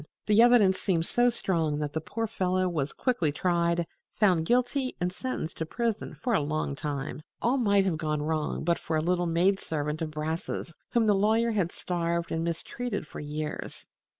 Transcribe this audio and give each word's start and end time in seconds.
The 0.25 0.41
evidence 0.41 0.79
seemed 0.79 1.05
so 1.05 1.29
strong 1.29 1.77
that 1.77 1.93
the 1.93 2.01
poor 2.01 2.25
fellow 2.25 2.67
was 2.67 2.91
quickly 2.91 3.31
tried, 3.31 3.85
found 4.15 4.47
guilty 4.47 4.95
and 4.99 5.13
sentenced 5.13 5.57
to 5.57 5.65
prison 5.67 6.15
for 6.15 6.33
a 6.33 6.39
long 6.41 6.75
time. 6.75 7.21
All 7.39 7.57
might 7.57 7.85
have 7.85 7.97
gone 7.97 8.23
wrong 8.23 8.63
but 8.63 8.79
for 8.79 8.97
a 8.97 8.99
little 9.01 9.27
maid 9.27 9.59
servant 9.59 10.01
of 10.01 10.09
Brass's, 10.09 10.73
whom 10.89 11.05
the 11.05 11.13
lawyer 11.13 11.51
had 11.51 11.71
starved 11.71 12.31
and 12.31 12.43
mistreated 12.43 13.05
for 13.05 13.19
years. 13.19 13.85